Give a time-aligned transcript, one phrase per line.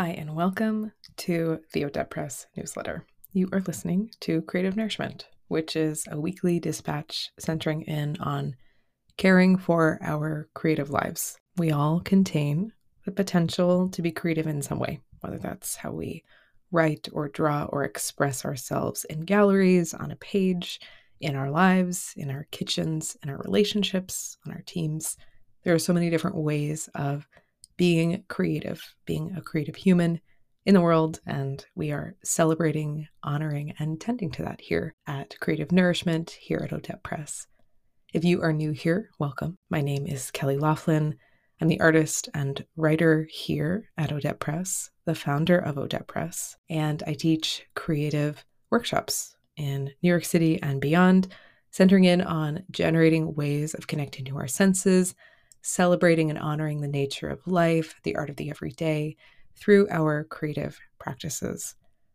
[0.00, 3.04] Hi, and welcome to the Odette Press newsletter.
[3.34, 8.56] You are listening to Creative Nourishment, which is a weekly dispatch centering in on
[9.18, 11.36] caring for our creative lives.
[11.58, 12.72] We all contain
[13.04, 16.24] the potential to be creative in some way, whether that's how we
[16.72, 20.80] write or draw or express ourselves in galleries, on a page,
[21.20, 25.18] in our lives, in our kitchens, in our relationships, on our teams.
[25.62, 27.28] There are so many different ways of
[27.80, 30.20] being creative, being a creative human
[30.66, 35.72] in the world, and we are celebrating, honoring, and tending to that here at Creative
[35.72, 37.46] Nourishment here at Odette Press.
[38.12, 39.56] If you are new here, welcome.
[39.70, 41.16] My name is Kelly Laughlin.
[41.58, 47.02] I'm the artist and writer here at Odette Press, the founder of Odette Press, and
[47.06, 51.28] I teach creative workshops in New York City and beyond,
[51.70, 55.14] centering in on generating ways of connecting to our senses,
[55.62, 59.16] celebrating and honoring the nature of life, the art of the everyday,
[59.56, 61.74] through our creative practices.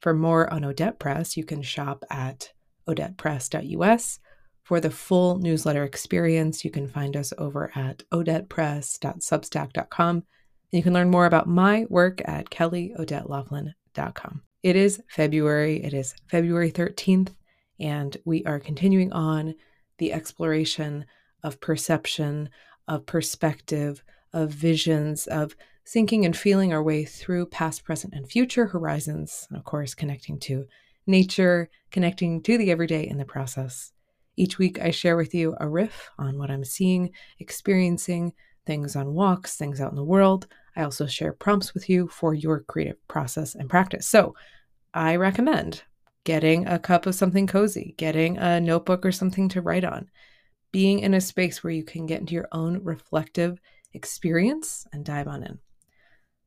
[0.00, 2.50] For more on Odette Press, you can shop at
[2.88, 4.18] odettepress.us.
[4.62, 10.24] For the full newsletter experience, you can find us over at odettepress.substack.com.
[10.72, 14.42] You can learn more about my work at kellyodetlaughlin.com.
[14.62, 15.84] It is February.
[15.84, 17.32] It is February 13th,
[17.78, 19.54] and we are continuing on
[19.98, 21.04] the exploration
[21.44, 22.48] of perception,
[22.88, 25.56] of perspective, of visions, of
[25.86, 29.46] thinking and feeling our way through past, present, and future horizons.
[29.48, 30.66] And of course, connecting to
[31.06, 33.92] nature, connecting to the everyday in the process.
[34.36, 38.32] Each week, I share with you a riff on what I'm seeing, experiencing,
[38.66, 40.46] things on walks, things out in the world.
[40.74, 44.06] I also share prompts with you for your creative process and practice.
[44.06, 44.34] So,
[44.92, 45.84] I recommend
[46.24, 50.10] getting a cup of something cozy, getting a notebook or something to write on,
[50.72, 53.60] being in a space where you can get into your own reflective
[53.92, 55.58] experience and dive on in.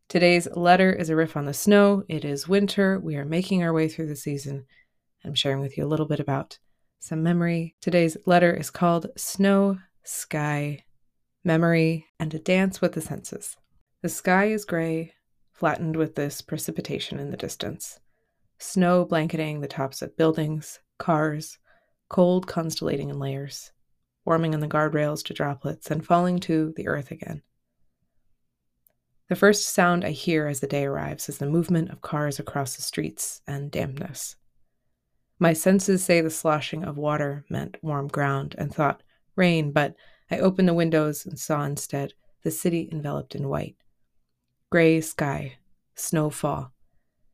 [0.07, 2.03] Today's letter is a riff on the snow.
[2.07, 2.99] It is winter.
[2.99, 4.65] We are making our way through the season.
[5.23, 6.57] I'm sharing with you a little bit about
[6.99, 7.75] some memory.
[7.81, 10.83] Today's letter is called Snow, Sky,
[11.43, 13.55] Memory, and a Dance with the Senses.
[14.01, 15.13] The sky is gray,
[15.51, 17.99] flattened with this precipitation in the distance
[18.61, 21.57] snow blanketing the tops of buildings, cars,
[22.09, 23.71] cold constellating in layers,
[24.29, 27.41] warming on the guardrails to droplets and falling to the earth again.
[29.27, 32.75] The first sound I hear as the day arrives is the movement of cars across
[32.75, 34.35] the streets and dampness.
[35.39, 39.01] My senses say the sloshing of water meant warm ground and thought
[39.35, 39.95] rain, but
[40.29, 42.13] I opened the windows and saw instead
[42.43, 43.77] the city enveloped in white.
[44.69, 45.57] Gray sky,
[45.95, 46.71] snowfall,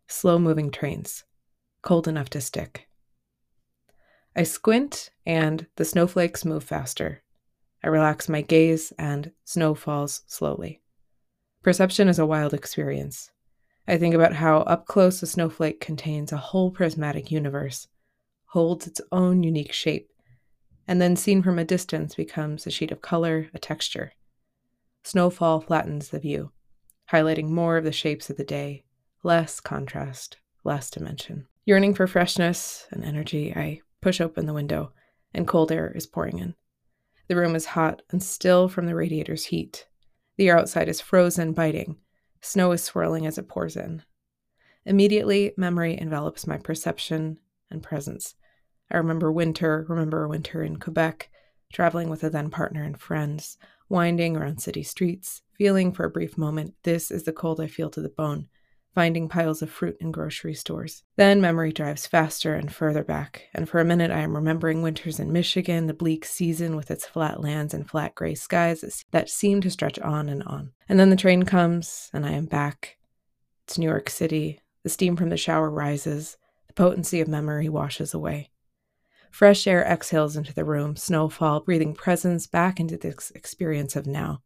[0.08, 1.26] slow moving trains,
[1.82, 2.85] cold enough to stick.
[4.36, 7.24] I squint and the snowflakes move faster.
[7.82, 10.82] I relax my gaze and snow falls slowly.
[11.64, 13.32] Perception is a wild experience.
[13.88, 17.88] I think about how up close a snowflake contains a whole prismatic universe,
[18.48, 20.10] holds its own unique shape,
[20.88, 24.14] and then seen from a distance becomes a sheet of color, a texture.
[25.04, 26.52] Snowfall flattens the view,
[27.12, 28.84] highlighting more of the shapes of the day,
[29.24, 31.48] less contrast, less dimension.
[31.66, 34.92] Yearning for freshness and energy, I push open the window,
[35.34, 36.54] and cold air is pouring in.
[37.28, 39.88] The room is hot and still from the radiator's heat.
[40.38, 41.96] The air outside is frozen, biting.
[42.40, 44.04] Snow is swirling as it pours in.
[44.86, 47.40] Immediately, memory envelops my perception
[47.72, 48.36] and presence.
[48.92, 51.32] I remember winter, remember winter in Quebec,
[51.74, 53.58] traveling with a then partner and friends,
[53.90, 57.90] winding around city streets, feeling for a brief moment, this is the cold I feel
[57.90, 58.50] to the bone,
[58.96, 61.04] finding piles of fruit in grocery stores.
[61.18, 65.20] Then memory drives faster and further back, and for a minute I am remembering winters
[65.20, 69.62] in Michigan, the bleak season with its flat lands and flat gray skies that seem
[69.62, 70.72] to stretch on and on.
[70.88, 72.98] And then the train comes, and I am back.
[73.66, 74.62] It's New York City.
[74.84, 76.38] The steam from the shower rises,
[76.68, 78.52] the potency of memory washes away.
[79.32, 84.42] Fresh air exhales into the room, snowfall, breathing presence back into this experience of now.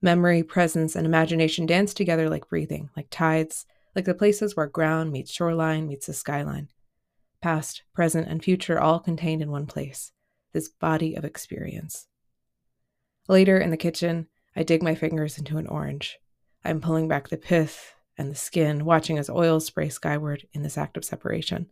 [0.00, 3.66] Memory, presence, and imagination dance together like breathing, like tides,
[3.96, 6.68] like the places where ground meets shoreline meets the skyline.
[7.42, 10.12] Past, present, and future all contained in one place,
[10.52, 12.06] this body of experience.
[13.28, 16.18] Later in the kitchen, I dig my fingers into an orange.
[16.64, 20.78] I'm pulling back the pith and the skin, watching as oil spray skyward in this
[20.78, 21.70] act of separation.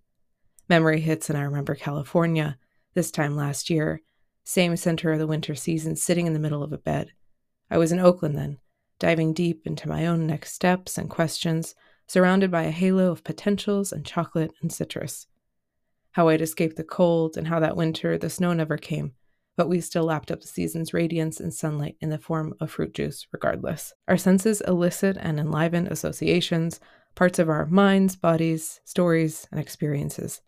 [0.68, 2.58] Memory hits, and I remember California,
[2.94, 4.02] this time last year,
[4.42, 7.12] same center of the winter season, sitting in the middle of a bed
[7.70, 8.58] I was in Oakland then,
[8.98, 11.74] diving deep into my own next steps and questions,
[12.06, 15.26] surrounded by a halo of potentials and chocolate and citrus.
[16.12, 19.12] How I'd escaped the cold, and how that winter the snow never came,
[19.56, 22.94] but we still lapped up the season's radiance and sunlight in the form of fruit
[22.94, 23.92] juice regardless.
[24.06, 26.80] Our senses elicit and enliven associations,
[27.14, 30.40] parts of our minds, bodies, stories, and experiences.